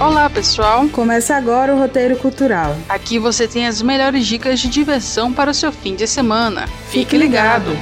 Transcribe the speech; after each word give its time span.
Olá, 0.00 0.30
pessoal! 0.30 0.88
Começa 0.90 1.34
agora 1.34 1.74
o 1.74 1.78
Roteiro 1.80 2.16
Cultural. 2.16 2.76
Aqui 2.88 3.18
você 3.18 3.48
tem 3.48 3.66
as 3.66 3.82
melhores 3.82 4.28
dicas 4.28 4.60
de 4.60 4.68
diversão 4.68 5.32
para 5.32 5.50
o 5.50 5.54
seu 5.54 5.72
fim 5.72 5.96
de 5.96 6.06
semana. 6.06 6.68
Fique, 6.88 7.16
ligado! 7.16 7.72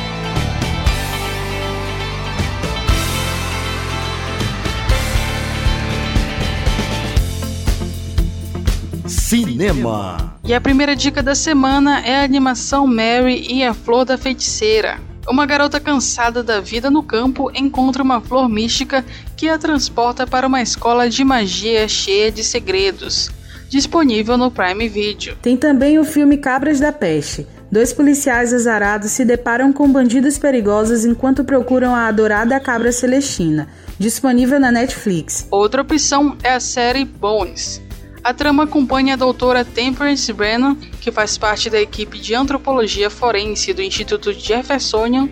Cinema. 9.07 10.39
E 10.43 10.55
a 10.55 10.61
primeira 10.61 10.97
dica 10.97 11.23
da 11.23 11.35
semana 11.35 12.01
é 12.01 12.23
a 12.23 12.25
animação 12.25 12.87
Mary 12.87 13.47
e 13.47 13.63
a 13.63 13.75
Flor 13.75 14.07
da 14.07 14.17
Feiticeira. 14.17 14.99
Uma 15.29 15.45
garota 15.45 15.81
cansada 15.81 16.41
da 16.41 16.61
vida 16.61 16.89
no 16.89 17.03
campo 17.03 17.51
encontra 17.53 18.03
uma 18.03 18.21
flor 18.21 18.49
mística 18.49 19.05
que 19.37 19.49
a 19.49 19.59
transporta 19.59 20.25
para 20.25 20.47
uma 20.47 20.63
escola 20.63 21.11
de 21.11 21.25
magia 21.25 21.89
cheia 21.89 22.31
de 22.31 22.45
segredos. 22.45 23.29
Disponível 23.69 24.39
no 24.39 24.53
Prime 24.53 24.89
Video. 24.89 25.37
Tem 25.43 25.57
também 25.57 25.99
o 25.99 26.05
filme 26.05 26.37
Cabras 26.39 26.79
da 26.79 26.93
Peste. 26.93 27.45
Dois 27.71 27.93
policiais 27.93 28.55
azarados 28.55 29.11
se 29.11 29.25
deparam 29.25 29.73
com 29.73 29.91
bandidos 29.91 30.39
perigosos 30.39 31.05
enquanto 31.05 31.45
procuram 31.45 31.93
a 31.93 32.07
adorada 32.07 32.61
cabra 32.61 32.93
celestina. 32.93 33.67
Disponível 33.99 34.61
na 34.61 34.71
Netflix. 34.71 35.49
Outra 35.51 35.83
opção 35.83 36.37
é 36.45 36.53
a 36.53 36.61
série 36.61 37.05
Bones. 37.05 37.83
A 38.27 38.35
trama 38.35 38.65
acompanha 38.65 39.15
a 39.15 39.17
doutora 39.17 39.65
Temperance 39.65 40.33
Brennan, 40.33 40.75
que 41.01 41.13
faz 41.13 41.39
parte 41.39 41.71
da 41.71 41.81
equipe 41.81 42.19
de 42.19 42.35
antropologia 42.35 43.09
forense 43.09 43.73
do 43.73 43.81
Instituto 43.81 44.33
Jeffersonian, 44.33 45.29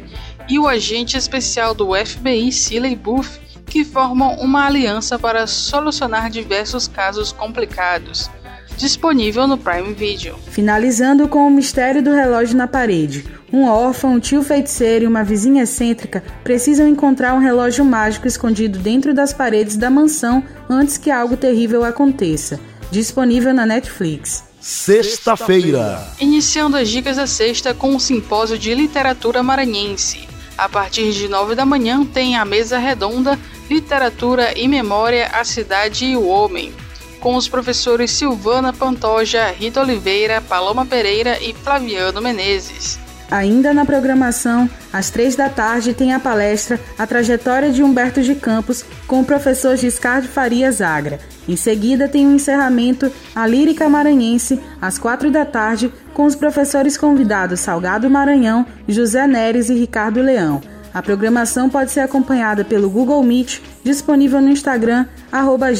e 0.48 0.60
o 0.60 0.68
agente 0.68 1.16
especial 1.16 1.74
do 1.74 1.88
FBI, 1.92 2.52
Siley 2.52 2.94
Booth, 2.94 3.40
que 3.66 3.84
formam 3.84 4.36
uma 4.36 4.66
aliança 4.66 5.18
para 5.18 5.44
solucionar 5.48 6.30
diversos 6.30 6.86
casos 6.86 7.32
complicados. 7.32 8.30
Disponível 8.76 9.48
no 9.48 9.58
Prime 9.58 9.92
Video. 9.92 10.36
Finalizando 10.52 11.26
com 11.26 11.48
o 11.48 11.50
mistério 11.50 12.00
do 12.00 12.12
relógio 12.12 12.56
na 12.56 12.68
parede. 12.68 13.24
Um 13.52 13.64
órfão, 13.64 14.14
um 14.14 14.20
tio 14.20 14.40
feiticeiro 14.40 15.04
e 15.04 15.08
uma 15.08 15.24
vizinha 15.24 15.64
excêntrica 15.64 16.22
precisam 16.44 16.86
encontrar 16.86 17.34
um 17.34 17.40
relógio 17.40 17.84
mágico 17.84 18.28
escondido 18.28 18.78
dentro 18.78 19.12
das 19.12 19.32
paredes 19.32 19.76
da 19.76 19.90
mansão 19.90 20.44
antes 20.70 20.96
que 20.96 21.10
algo 21.10 21.36
terrível 21.36 21.84
aconteça 21.84 22.60
disponível 22.90 23.52
na 23.54 23.66
Netflix. 23.66 24.44
Sexta-feira. 24.60 26.02
Iniciando 26.18 26.76
as 26.76 26.88
dicas 26.88 27.16
da 27.16 27.26
sexta 27.26 27.74
com 27.74 27.94
o 27.94 28.00
simpósio 28.00 28.58
de 28.58 28.74
literatura 28.74 29.42
maranhense. 29.42 30.26
A 30.56 30.68
partir 30.68 31.12
de 31.12 31.28
nove 31.28 31.54
da 31.54 31.66
manhã 31.66 32.04
tem 32.04 32.36
a 32.36 32.44
mesa 32.44 32.78
redonda 32.78 33.38
Literatura 33.68 34.58
e 34.58 34.68
Memória, 34.68 35.28
a 35.28 35.44
Cidade 35.44 36.06
e 36.06 36.16
o 36.16 36.26
Homem, 36.26 36.72
com 37.20 37.34
os 37.34 37.48
professores 37.48 38.10
Silvana 38.10 38.72
Pantoja, 38.72 39.50
Rita 39.50 39.80
Oliveira, 39.80 40.40
Paloma 40.42 40.86
Pereira 40.86 41.38
e 41.42 41.52
Flaviano 41.54 42.20
Menezes. 42.20 43.03
Ainda 43.30 43.72
na 43.72 43.84
programação, 43.84 44.68
às 44.92 45.10
três 45.10 45.34
da 45.34 45.48
tarde 45.48 45.94
tem 45.94 46.12
a 46.12 46.20
palestra 46.20 46.78
A 46.98 47.06
Trajetória 47.06 47.72
de 47.72 47.82
Humberto 47.82 48.22
de 48.22 48.34
Campos 48.34 48.84
com 49.06 49.20
o 49.20 49.24
professor 49.24 49.76
Giscard 49.76 50.28
Farias 50.28 50.80
Agra. 50.80 51.18
Em 51.48 51.56
seguida 51.56 52.08
tem 52.08 52.26
o 52.26 52.30
um 52.30 52.34
encerramento 52.34 53.10
A 53.34 53.46
Lírica 53.46 53.88
Maranhense, 53.88 54.60
às 54.80 54.98
quatro 54.98 55.30
da 55.30 55.44
tarde, 55.44 55.92
com 56.12 56.24
os 56.24 56.34
professores 56.34 56.96
convidados 56.96 57.60
Salgado 57.60 58.08
Maranhão, 58.08 58.66
José 58.86 59.26
Neres 59.26 59.68
e 59.68 59.74
Ricardo 59.74 60.22
Leão. 60.22 60.62
A 60.94 61.02
programação 61.02 61.68
pode 61.68 61.90
ser 61.90 62.00
acompanhada 62.00 62.64
pelo 62.64 62.88
Google 62.88 63.20
Meet, 63.22 63.60
disponível 63.82 64.40
no 64.40 64.48
Instagram, 64.48 65.06
arroba 65.32 65.70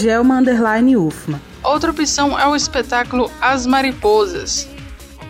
Outra 1.63 1.91
opção 1.93 2.39
é 2.39 2.47
o 2.49 2.57
espetáculo 2.57 3.31
As 3.41 3.65
Mariposas. 3.65 4.69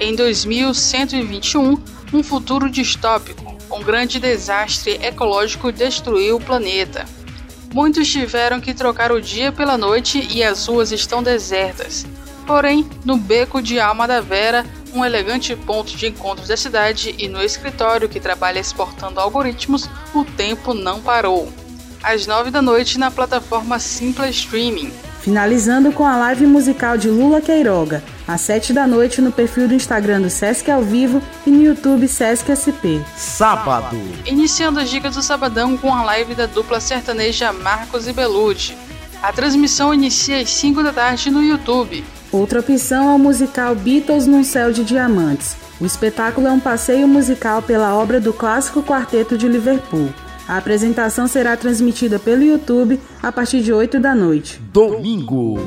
Em 0.01 0.17
2121, 0.17 1.77
um 2.13 2.23
futuro 2.23 2.71
distópico. 2.71 3.57
Um 3.71 3.83
grande 3.83 4.21
desastre 4.21 4.99
ecológico 5.03 5.73
destruiu 5.73 6.37
o 6.37 6.41
planeta. 6.41 7.05
Muitos 7.73 8.09
tiveram 8.09 8.61
que 8.61 8.73
trocar 8.73 9.11
o 9.11 9.21
dia 9.21 9.51
pela 9.51 9.77
noite 9.77 10.27
e 10.31 10.45
as 10.45 10.67
ruas 10.67 10.93
estão 10.93 11.23
desertas. 11.23 12.07
Porém, 12.47 12.89
no 13.05 13.17
beco 13.17 13.61
de 13.61 13.81
Alma 13.81 14.07
da 14.07 14.21
Vera, 14.21 14.65
um 14.95 15.05
elegante 15.05 15.57
ponto 15.57 15.97
de 15.97 16.07
encontro 16.07 16.47
da 16.47 16.57
cidade, 16.57 17.15
e 17.19 17.29
no 17.29 17.43
escritório 17.43 18.09
que 18.09 18.21
trabalha 18.21 18.61
exportando 18.61 19.19
algoritmos, 19.19 19.89
o 20.15 20.25
tempo 20.25 20.73
não 20.73 21.01
parou. 21.01 21.53
Às 22.03 22.27
nove 22.27 22.51
da 22.51 22.63
noite 22.63 22.99
na 22.99 23.11
plataforma 23.11 23.79
Simpla 23.79 24.29
Streaming. 24.29 24.93
Finalizando 25.21 25.91
com 25.91 26.05
a 26.05 26.17
live 26.17 26.47
musical 26.47 26.99
de 26.99 27.09
Lula 27.09 27.41
Queiroga, 27.41 28.05
às 28.27 28.41
7 28.43 28.73
da 28.73 28.87
noite 28.87 29.21
no 29.21 29.31
perfil 29.31 29.69
do 29.69 29.75
Instagram 29.75 30.23
do 30.23 30.31
Sesc 30.31 30.71
ao 30.71 30.83
vivo 30.83 31.23
e 31.47 31.51
no 31.51 31.63
YouTube 31.63 32.09
Sesc 32.09 32.51
SP. 32.55 33.05
Sábado. 33.17 33.97
Iniciando 34.27 34.81
as 34.81 34.91
dicas 34.91 35.15
do 35.15 35.23
sabadão 35.23 35.77
com 35.77 35.93
a 35.93 36.03
live 36.05 36.35
da 36.35 36.47
dupla 36.47 36.81
sertaneja 36.81 37.53
Marcos 37.53 38.09
e 38.09 38.13
Belucci. 38.13 38.77
A 39.23 39.33
transmissão 39.33 39.95
inicia 39.95 40.41
às 40.41 40.51
5 40.51 40.83
da 40.83 40.93
tarde 40.93 41.31
no 41.31 41.43
YouTube. 41.43 42.05
Outra 42.31 42.61
opção 42.61 43.11
é 43.11 43.15
o 43.15 43.19
musical 43.19 43.75
Beatles 43.75 44.27
num 44.27 44.43
Céu 44.43 44.73
de 44.73 44.85
Diamantes. 44.85 45.57
O 45.81 45.87
espetáculo 45.87 46.47
é 46.47 46.51
um 46.51 46.61
passeio 46.61 47.07
musical 47.07 47.63
pela 47.63 47.95
obra 47.95 48.21
do 48.21 48.33
clássico 48.33 48.83
quarteto 48.83 49.39
de 49.39 49.49
Liverpool. 49.49 50.13
A 50.47 50.59
apresentação 50.59 51.27
será 51.27 51.57
transmitida 51.57 52.19
pelo 52.19 52.43
YouTube 52.43 53.01
a 53.23 53.33
partir 53.33 53.63
de 53.63 53.73
8 53.73 53.99
da 53.99 54.15
noite. 54.15 54.61
Domingo. 54.73 55.59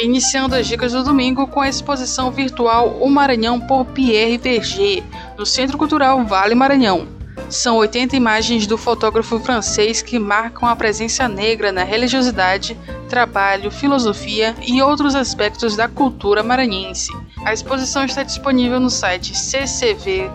Iniciando 0.00 0.54
as 0.54 0.66
dicas 0.66 0.92
do 0.92 1.04
domingo 1.04 1.46
com 1.46 1.60
a 1.60 1.68
exposição 1.68 2.30
virtual 2.30 2.96
O 3.02 3.10
Maranhão 3.10 3.60
por 3.60 3.84
Pierre 3.84 4.38
Verger, 4.38 5.02
no 5.36 5.44
Centro 5.44 5.76
Cultural 5.76 6.24
Vale 6.24 6.54
Maranhão. 6.54 7.06
São 7.50 7.76
80 7.76 8.16
imagens 8.16 8.66
do 8.66 8.78
fotógrafo 8.78 9.38
francês 9.40 10.00
que 10.00 10.18
marcam 10.18 10.66
a 10.66 10.74
presença 10.74 11.28
negra 11.28 11.70
na 11.70 11.84
religiosidade, 11.84 12.78
trabalho, 13.10 13.70
filosofia 13.70 14.54
e 14.66 14.80
outros 14.80 15.14
aspectos 15.14 15.76
da 15.76 15.86
cultura 15.86 16.42
maranhense. 16.42 17.12
A 17.44 17.52
exposição 17.52 18.02
está 18.02 18.22
disponível 18.22 18.80
no 18.80 18.88
site 18.88 19.34
ccv 19.34 20.30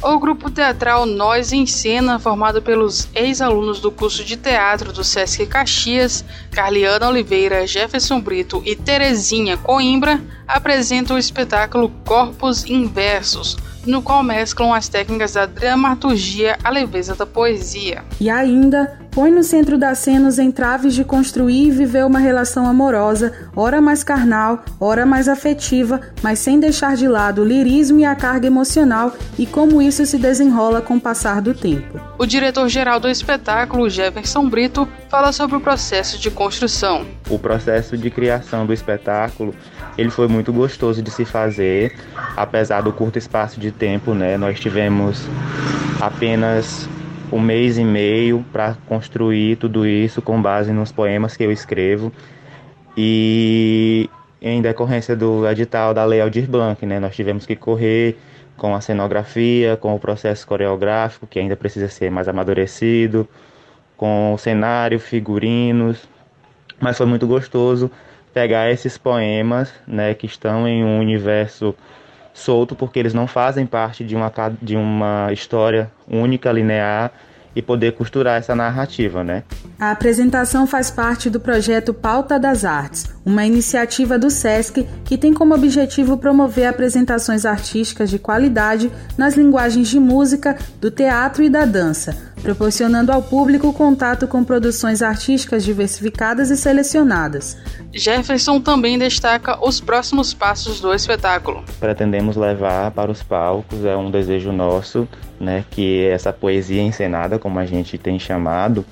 O 0.02 0.18
grupo 0.18 0.50
teatral 0.50 1.06
Nós 1.06 1.52
em 1.52 1.66
Cena, 1.66 2.18
formado 2.18 2.60
pelos 2.60 3.08
ex-alunos 3.14 3.80
do 3.80 3.90
curso 3.90 4.22
de 4.22 4.36
teatro 4.36 4.92
do 4.92 5.02
Sesc 5.02 5.46
Caxias, 5.46 6.24
Carliana 6.50 7.08
Oliveira, 7.08 7.66
Jefferson 7.66 8.20
Brito 8.20 8.62
e 8.64 8.76
Terezinha 8.76 9.56
Coimbra, 9.56 10.22
apresenta 10.46 11.14
o 11.14 11.18
espetáculo 11.18 11.90
Corpos 12.04 12.66
Inversos, 12.66 13.56
no 13.86 14.02
qual 14.02 14.22
mesclam 14.22 14.72
as 14.72 14.88
técnicas 14.88 15.32
da 15.32 15.46
dramaturgia 15.46 16.58
à 16.62 16.70
leveza 16.70 17.14
da 17.14 17.24
poesia. 17.24 18.02
E 18.20 18.28
ainda 18.28 18.98
põe 19.16 19.30
no 19.30 19.42
centro 19.42 19.78
da 19.78 19.94
cena 19.94 20.28
os 20.28 20.38
entraves 20.38 20.94
de 20.94 21.02
construir 21.02 21.68
e 21.68 21.70
viver 21.70 22.04
uma 22.04 22.18
relação 22.18 22.66
amorosa, 22.66 23.32
ora 23.56 23.80
mais 23.80 24.04
carnal, 24.04 24.62
ora 24.78 25.06
mais 25.06 25.26
afetiva, 25.26 26.00
mas 26.22 26.38
sem 26.38 26.60
deixar 26.60 26.96
de 26.96 27.08
lado 27.08 27.40
o 27.40 27.44
lirismo 27.44 27.98
e 28.00 28.04
a 28.04 28.14
carga 28.14 28.46
emocional 28.46 29.14
e 29.38 29.46
como 29.46 29.80
isso 29.80 30.04
se 30.04 30.18
desenrola 30.18 30.82
com 30.82 30.96
o 30.96 31.00
passar 31.00 31.40
do 31.40 31.54
tempo. 31.54 31.98
O 32.18 32.26
diretor-geral 32.26 33.00
do 33.00 33.08
espetáculo, 33.08 33.88
Jefferson 33.88 34.48
Brito, 34.50 34.86
fala 35.08 35.32
sobre 35.32 35.56
o 35.56 35.60
processo 35.60 36.18
de 36.18 36.30
construção. 36.30 37.06
O 37.30 37.38
processo 37.38 37.96
de 37.96 38.10
criação 38.10 38.66
do 38.66 38.72
espetáculo 38.72 39.54
ele 39.96 40.10
foi 40.10 40.28
muito 40.28 40.52
gostoso 40.52 41.02
de 41.02 41.10
se 41.10 41.24
fazer, 41.24 41.94
apesar 42.36 42.82
do 42.82 42.92
curto 42.92 43.18
espaço 43.18 43.58
de 43.58 43.70
tempo, 43.70 44.14
né? 44.14 44.36
Nós 44.36 44.60
tivemos 44.60 45.26
apenas 46.00 46.88
um 47.32 47.40
mês 47.40 47.78
e 47.78 47.84
meio 47.84 48.44
para 48.52 48.76
construir 48.86 49.56
tudo 49.56 49.86
isso 49.86 50.20
com 50.20 50.40
base 50.40 50.72
nos 50.72 50.92
poemas 50.92 51.36
que 51.36 51.42
eu 51.42 51.50
escrevo 51.50 52.12
e 52.96 54.08
em 54.40 54.62
decorrência 54.62 55.16
do 55.16 55.48
edital 55.48 55.92
da 55.92 56.04
Lei 56.04 56.20
Aldir 56.20 56.48
Blanc, 56.48 56.84
né? 56.84 57.00
Nós 57.00 57.16
tivemos 57.16 57.46
que 57.46 57.56
correr 57.56 58.18
com 58.56 58.74
a 58.74 58.80
cenografia, 58.80 59.76
com 59.76 59.94
o 59.94 59.98
processo 59.98 60.46
coreográfico 60.46 61.26
que 61.26 61.38
ainda 61.38 61.56
precisa 61.56 61.88
ser 61.88 62.10
mais 62.10 62.28
amadurecido, 62.28 63.28
com 63.96 64.36
cenário, 64.38 65.00
figurinos, 65.00 66.08
mas 66.80 66.96
foi 66.96 67.06
muito 67.06 67.26
gostoso 67.26 67.90
pegar 68.36 68.70
esses 68.70 68.98
poemas, 68.98 69.72
né, 69.86 70.12
que 70.12 70.26
estão 70.26 70.68
em 70.68 70.84
um 70.84 71.00
universo 71.00 71.74
solto, 72.34 72.76
porque 72.76 72.98
eles 72.98 73.14
não 73.14 73.26
fazem 73.26 73.64
parte 73.64 74.04
de 74.04 74.14
uma, 74.14 74.30
de 74.60 74.76
uma 74.76 75.32
história 75.32 75.90
única, 76.06 76.52
linear, 76.52 77.10
e 77.54 77.62
poder 77.62 77.92
costurar 77.92 78.38
essa 78.38 78.54
narrativa, 78.54 79.24
né? 79.24 79.42
A 79.80 79.90
apresentação 79.90 80.66
faz 80.66 80.90
parte 80.90 81.30
do 81.30 81.40
projeto 81.40 81.94
Pauta 81.94 82.38
das 82.38 82.66
Artes, 82.66 83.15
uma 83.26 83.44
iniciativa 83.44 84.16
do 84.16 84.30
SESC 84.30 84.86
que 85.04 85.18
tem 85.18 85.34
como 85.34 85.52
objetivo 85.52 86.16
promover 86.16 86.68
apresentações 86.68 87.44
artísticas 87.44 88.08
de 88.08 88.20
qualidade 88.20 88.88
nas 89.18 89.34
linguagens 89.34 89.88
de 89.88 89.98
música, 89.98 90.56
do 90.80 90.92
teatro 90.92 91.42
e 91.42 91.50
da 91.50 91.64
dança, 91.64 92.16
proporcionando 92.40 93.10
ao 93.10 93.20
público 93.20 93.72
contato 93.72 94.28
com 94.28 94.44
produções 94.44 95.02
artísticas 95.02 95.64
diversificadas 95.64 96.50
e 96.50 96.56
selecionadas. 96.56 97.58
Jefferson 97.92 98.60
também 98.60 98.96
destaca 98.96 99.58
os 99.66 99.80
próximos 99.80 100.32
passos 100.32 100.80
do 100.80 100.94
espetáculo. 100.94 101.64
Pretendemos 101.80 102.36
levar 102.36 102.92
para 102.92 103.10
os 103.10 103.24
palcos, 103.24 103.84
é 103.84 103.96
um 103.96 104.08
desejo 104.08 104.52
nosso, 104.52 105.08
né, 105.40 105.64
que 105.68 106.06
essa 106.06 106.32
poesia 106.32 106.80
encenada, 106.80 107.40
como 107.40 107.58
a 107.58 107.66
gente 107.66 107.98
tem 107.98 108.20
chamado, 108.20 108.84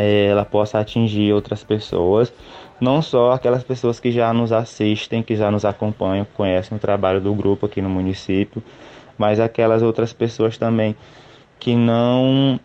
ela 0.00 0.44
possa 0.44 0.78
atingir 0.78 1.32
outras 1.32 1.64
pessoas, 1.64 2.32
não 2.80 3.02
só 3.02 3.32
aquelas 3.32 3.64
pessoas 3.64 3.98
que 3.98 4.12
já 4.12 4.32
nos 4.32 4.52
assistem, 4.52 5.22
que 5.22 5.34
já 5.34 5.50
nos 5.50 5.64
acompanham, 5.64 6.26
conhecem 6.34 6.76
o 6.76 6.80
trabalho 6.80 7.20
do 7.20 7.34
grupo 7.34 7.66
aqui 7.66 7.82
no 7.82 7.88
município, 7.88 8.62
mas 9.16 9.40
aquelas 9.40 9.82
outras 9.82 10.12
pessoas 10.12 10.56
também 10.56 10.94
que 11.58 11.74
não 11.74 12.60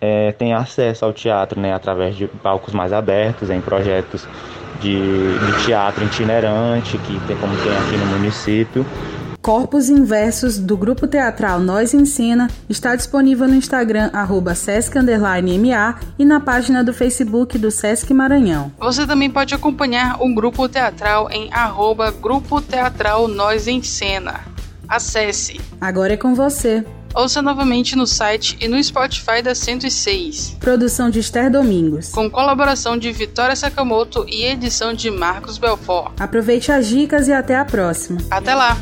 é, 0.00 0.32
têm 0.32 0.52
acesso 0.54 1.04
ao 1.04 1.12
teatro 1.12 1.60
né, 1.60 1.72
através 1.72 2.16
de 2.16 2.26
palcos 2.26 2.74
mais 2.74 2.92
abertos, 2.92 3.50
em 3.50 3.60
projetos 3.60 4.28
de, 4.74 5.38
de 5.40 5.54
teatro 5.54 6.04
itinerante, 6.04 6.98
que 6.98 7.20
tem 7.20 7.36
como 7.36 7.56
tem 7.58 7.76
aqui 7.76 7.96
no 7.98 8.06
município. 8.06 8.86
Corpos 9.42 9.88
Inversos, 9.88 10.56
do 10.56 10.76
grupo 10.76 11.08
teatral 11.08 11.58
Nós 11.58 11.92
Ensina, 11.92 12.48
está 12.68 12.94
disponível 12.94 13.48
no 13.48 13.56
Instagram, 13.56 14.08
arroba 14.12 14.54
sesc__ma 14.54 15.96
e 16.16 16.24
na 16.24 16.38
página 16.38 16.84
do 16.84 16.94
Facebook 16.94 17.58
do 17.58 17.68
Sesc 17.68 18.14
Maranhão. 18.14 18.72
Você 18.78 19.04
também 19.04 19.28
pode 19.28 19.52
acompanhar 19.52 20.22
o 20.22 20.32
grupo 20.32 20.68
teatral 20.68 21.28
em 21.28 21.52
arroba 21.52 22.12
Grupo 22.12 22.60
Teatral 22.60 23.26
Nós 23.26 23.66
Ensina. 23.66 24.42
Acesse! 24.88 25.60
Agora 25.80 26.12
é 26.12 26.16
com 26.16 26.36
você! 26.36 26.84
Ouça 27.12 27.42
novamente 27.42 27.96
no 27.96 28.06
site 28.06 28.56
e 28.60 28.68
no 28.68 28.82
Spotify 28.82 29.42
da 29.42 29.56
106. 29.56 30.56
Produção 30.60 31.10
de 31.10 31.18
Esther 31.18 31.50
Domingos. 31.50 32.10
Com 32.10 32.30
colaboração 32.30 32.96
de 32.96 33.10
Vitória 33.10 33.56
Sakamoto 33.56 34.24
e 34.28 34.44
edição 34.44 34.94
de 34.94 35.10
Marcos 35.10 35.58
Belfort. 35.58 36.12
Aproveite 36.20 36.70
as 36.70 36.86
dicas 36.86 37.26
e 37.26 37.32
até 37.32 37.56
a 37.56 37.64
próxima. 37.64 38.20
Até 38.30 38.54
lá! 38.54 38.78